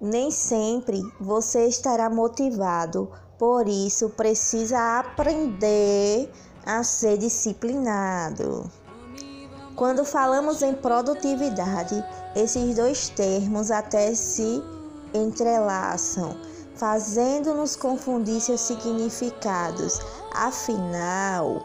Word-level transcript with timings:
Nem 0.00 0.30
sempre 0.30 1.00
você 1.18 1.66
estará 1.66 2.10
motivado, 2.10 3.10
por 3.38 3.66
isso 3.66 4.10
precisa 4.10 4.98
aprender 4.98 6.30
a 6.66 6.82
ser 6.82 7.16
disciplinado. 7.16 8.70
Quando 9.74 10.04
falamos 10.04 10.62
em 10.62 10.74
produtividade, 10.74 12.02
esses 12.34 12.74
dois 12.74 13.08
termos 13.10 13.70
até 13.70 14.14
se 14.14 14.62
entrelaçam, 15.14 16.36
fazendo-nos 16.74 17.76
confundir 17.76 18.40
seus 18.40 18.60
significados. 18.60 20.00
Afinal, 20.34 21.62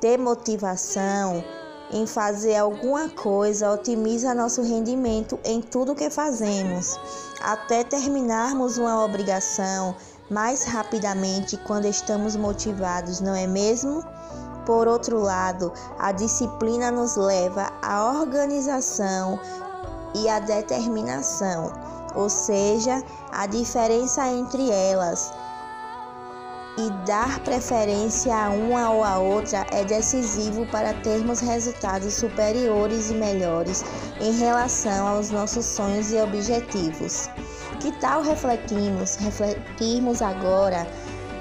ter 0.00 0.16
motivação 0.18 1.44
em 1.92 2.06
fazer 2.06 2.56
alguma 2.56 3.08
coisa 3.08 3.70
otimiza 3.70 4.34
nosso 4.34 4.62
rendimento 4.62 5.38
em 5.44 5.60
tudo 5.60 5.94
que 5.94 6.08
fazemos, 6.08 6.98
até 7.42 7.82
terminarmos 7.82 8.78
uma 8.78 9.04
obrigação 9.04 9.94
mais 10.30 10.64
rapidamente 10.64 11.56
quando 11.56 11.86
estamos 11.86 12.36
motivados, 12.36 13.20
não 13.20 13.34
é 13.34 13.46
mesmo? 13.46 14.04
Por 14.64 14.86
outro 14.86 15.20
lado, 15.20 15.72
a 15.98 16.12
disciplina 16.12 16.90
nos 16.90 17.16
leva 17.16 17.72
à 17.82 18.12
organização 18.20 19.40
e 20.14 20.28
à 20.28 20.38
determinação, 20.38 21.72
ou 22.14 22.28
seja, 22.28 23.02
a 23.32 23.46
diferença 23.46 24.26
entre 24.28 24.70
elas 24.70 25.32
e 26.78 26.90
dar 27.06 27.40
preferência 27.40 28.34
a 28.34 28.50
uma 28.50 28.90
ou 28.90 29.04
a 29.04 29.18
outra 29.18 29.66
é 29.72 29.84
decisivo 29.84 30.66
para 30.66 30.94
termos 30.94 31.40
resultados 31.40 32.14
superiores 32.14 33.10
e 33.10 33.14
melhores 33.14 33.84
em 34.20 34.32
relação 34.32 35.06
aos 35.06 35.30
nossos 35.30 35.64
sonhos 35.64 36.12
e 36.12 36.16
objetivos. 36.16 37.28
Que 37.80 37.92
tal 37.98 38.22
refletirmos, 38.22 39.16
refletirmos 39.16 40.22
agora 40.22 40.86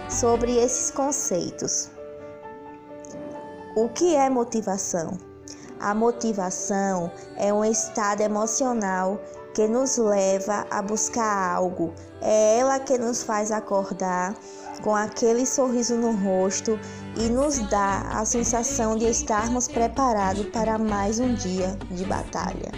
sobre 0.10 0.58
esses 0.58 0.90
conceitos? 0.92 1.90
O 3.76 3.88
que 3.90 4.16
é 4.16 4.30
motivação? 4.30 5.18
A 5.80 5.94
motivação 5.94 7.12
é 7.38 7.54
um 7.54 7.64
estado 7.64 8.22
emocional 8.22 9.22
que 9.60 9.68
nos 9.68 9.98
leva 9.98 10.66
a 10.72 10.82
buscar 10.82 11.54
algo. 11.54 11.94
É 12.22 12.60
ela 12.60 12.80
que 12.80 12.98
nos 12.98 13.24
faz 13.24 13.52
acordar 13.52 14.34
com 14.82 14.96
aquele 14.96 15.46
sorriso 15.46 15.98
no 15.98 16.14
rosto 16.14 16.80
e 17.18 17.28
nos 17.28 17.60
dá 17.70 18.04
a 18.10 18.24
sensação 18.24 18.96
de 18.96 19.04
estarmos 19.04 19.68
preparados 19.68 20.46
para 20.46 20.78
mais 20.78 21.20
um 21.20 21.34
dia 21.34 21.78
de 21.92 22.06
batalha. 22.06 22.72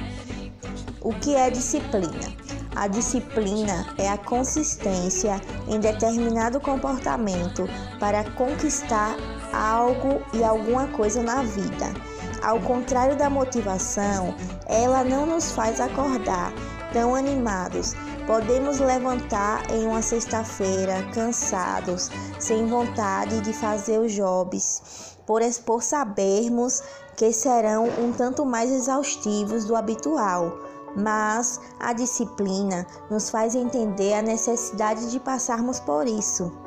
O 1.01 1.13
que 1.13 1.35
é 1.35 1.51
disciplina? 1.51 2.33
A 2.75 2.87
disciplina 2.87 3.85
é 3.99 4.09
a 4.09 4.17
consistência 4.17 5.39
em 5.67 5.79
determinado 5.79 6.59
comportamento 6.59 7.69
para 7.99 8.23
conquistar 8.31 9.15
algo 9.53 10.19
e 10.33 10.43
alguma 10.43 10.87
coisa 10.87 11.21
na 11.21 11.43
vida. 11.43 11.93
Ao 12.41 12.59
contrário 12.59 13.15
da 13.15 13.29
motivação, 13.29 14.33
ela 14.65 15.03
não 15.03 15.27
nos 15.27 15.51
faz 15.51 15.79
acordar 15.79 16.51
tão 16.91 17.13
animados. 17.13 17.93
Podemos 18.25 18.79
levantar 18.79 19.69
em 19.69 19.85
uma 19.85 20.01
sexta-feira 20.01 21.03
cansados, 21.13 22.09
sem 22.39 22.65
vontade 22.65 23.41
de 23.41 23.53
fazer 23.53 23.99
os 23.99 24.11
jobs, 24.13 25.15
por, 25.25 25.41
por 25.65 25.83
sabermos 25.83 26.81
que 27.15 27.31
serão 27.31 27.85
um 27.99 28.11
tanto 28.11 28.43
mais 28.43 28.71
exaustivos 28.71 29.65
do 29.65 29.75
habitual. 29.75 30.57
Mas 30.95 31.59
a 31.79 31.93
disciplina 31.93 32.87
nos 33.09 33.29
faz 33.29 33.53
entender 33.53 34.13
a 34.13 34.21
necessidade 34.21 35.11
de 35.11 35.19
passarmos 35.19 35.79
por 35.79 36.07
isso 36.07 36.60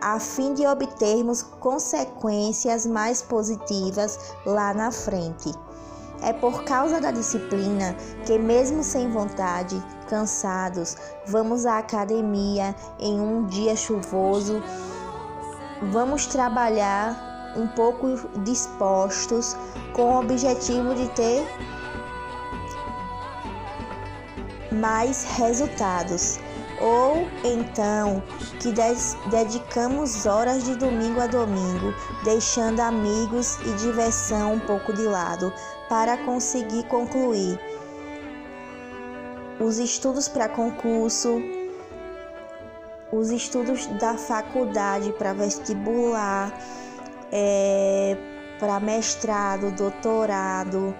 a 0.00 0.18
fim 0.18 0.54
de 0.54 0.66
obtermos 0.66 1.42
consequências 1.42 2.86
mais 2.86 3.22
positivas 3.22 4.34
lá 4.44 4.72
na 4.74 4.90
frente. 4.90 5.52
É 6.20 6.32
por 6.32 6.64
causa 6.64 7.00
da 7.00 7.10
disciplina 7.10 7.94
que, 8.26 8.38
mesmo 8.38 8.82
sem 8.82 9.10
vontade, 9.10 9.80
cansados, 10.08 10.96
vamos 11.26 11.64
à 11.64 11.78
academia 11.78 12.74
em 12.98 13.20
um 13.20 13.46
dia 13.46 13.76
chuvoso, 13.76 14.62
vamos 15.92 16.26
trabalhar 16.26 17.54
um 17.56 17.68
pouco 17.68 18.08
dispostos 18.42 19.56
com 19.92 20.14
o 20.14 20.20
objetivo 20.20 20.94
de 20.94 21.08
ter 21.10 21.46
mais 24.72 25.24
resultados 25.36 26.38
ou 26.80 27.28
então 27.44 28.22
que 28.60 28.72
dedicamos 29.30 30.26
horas 30.26 30.64
de 30.64 30.76
domingo 30.76 31.20
a 31.20 31.26
domingo, 31.26 31.94
deixando 32.24 32.80
amigos 32.80 33.58
e 33.66 33.72
diversão 33.74 34.54
um 34.54 34.60
pouco 34.60 34.92
de 34.92 35.02
lado 35.02 35.52
para 35.88 36.16
conseguir 36.18 36.84
concluir 36.84 37.58
os 39.60 39.78
estudos 39.78 40.28
para 40.28 40.48
concurso, 40.48 41.42
os 43.12 43.30
estudos 43.30 43.86
da 43.98 44.16
faculdade 44.16 45.12
para 45.12 45.32
vestibular, 45.32 46.52
é, 47.32 48.16
para 48.58 48.78
mestrado, 48.78 49.70
doutorado. 49.72 50.94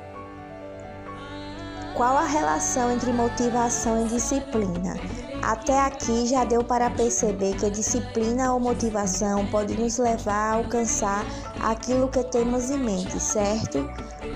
Qual 1.95 2.17
a 2.17 2.25
relação 2.25 2.93
entre 2.93 3.13
motivação 3.13 4.07
e 4.07 4.09
disciplina? 4.09 4.95
Até 5.43 5.79
aqui 5.81 6.27
já 6.27 6.45
deu 6.45 6.65
para 6.65 6.91
perceber 6.91 7.55
que 7.57 7.71
disciplina 7.71 8.53
ou 8.53 8.61
motivação 8.61 9.47
pode 9.47 9.75
nos 9.75 9.97
levar 9.99 10.33
a 10.33 10.55
alcançar 10.57 11.25
aquilo 11.61 12.09
que 12.09 12.23
temos 12.25 12.71
em 12.71 12.79
mente, 12.79 13.19
certo? 13.21 13.89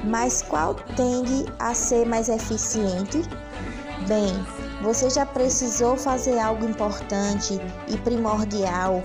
Mas 0.05 0.43
qual 0.43 0.75
tende 0.97 1.47
a 1.59 1.75
ser 1.75 2.07
mais 2.07 2.29
eficiente? 2.29 3.23
Bem, 4.07 4.33
você 4.83 5.11
já 5.11 5.27
precisou 5.27 5.97
fazer 5.97 6.39
algo 6.39 6.65
importante 6.69 7.61
e 7.89 7.97
primordial, 7.99 9.03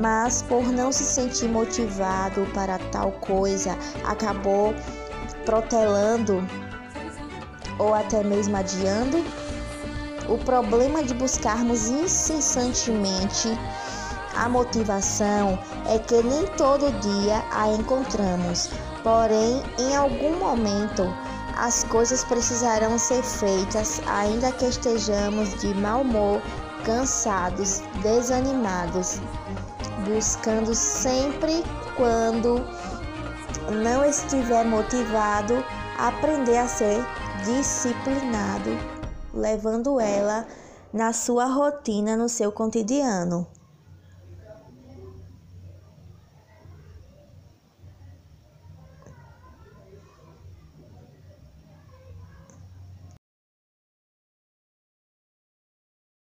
mas 0.00 0.42
por 0.42 0.64
não 0.72 0.90
se 0.90 1.04
sentir 1.04 1.48
motivado 1.48 2.46
para 2.52 2.78
tal 2.90 3.12
coisa, 3.12 3.76
acabou 4.04 4.74
protelando 5.44 6.42
ou 7.78 7.94
até 7.94 8.22
mesmo 8.24 8.56
adiando? 8.56 9.24
O 10.30 10.38
problema 10.38 11.02
de 11.02 11.12
buscarmos 11.12 11.88
incessantemente 11.88 13.48
a 14.36 14.48
motivação 14.48 15.58
é 15.88 15.98
que 15.98 16.22
nem 16.22 16.46
todo 16.56 16.92
dia 17.00 17.42
a 17.50 17.68
encontramos, 17.72 18.70
porém, 19.02 19.60
em 19.76 19.96
algum 19.96 20.38
momento, 20.38 21.02
as 21.56 21.82
coisas 21.82 22.22
precisarão 22.22 22.96
ser 22.96 23.24
feitas, 23.24 24.00
ainda 24.06 24.52
que 24.52 24.66
estejamos 24.66 25.52
de 25.60 25.74
mau 25.74 26.02
humor, 26.02 26.40
cansados, 26.84 27.82
desanimados, 28.00 29.20
buscando 30.06 30.72
sempre 30.76 31.64
quando 31.96 32.64
não 33.82 34.04
estiver 34.04 34.64
motivado, 34.64 35.64
aprender 35.98 36.58
a 36.58 36.68
ser 36.68 37.04
disciplinado 37.44 38.99
levando 39.32 40.00
ela 40.00 40.46
na 40.92 41.12
sua 41.12 41.46
rotina, 41.46 42.16
no 42.16 42.28
seu 42.28 42.50
cotidiano. 42.50 43.46